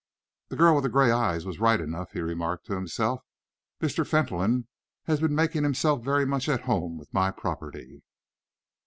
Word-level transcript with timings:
"The 0.47 0.55
girl 0.55 0.73
with 0.73 0.81
the 0.83 0.89
grey 0.89 1.11
eyes 1.11 1.45
was 1.45 1.59
right 1.59 1.79
enough," 1.79 2.13
he 2.13 2.21
remarked 2.21 2.65
to 2.65 2.73
himself. 2.73 3.21
"Mr. 3.79 4.03
Fentolin 4.03 4.67
has 5.03 5.19
been 5.21 5.35
making 5.35 5.61
himself 5.61 6.03
very 6.03 6.25
much 6.25 6.49
at 6.49 6.61
home 6.61 6.97
with 6.97 7.13
my 7.13 7.29
property." 7.29 8.01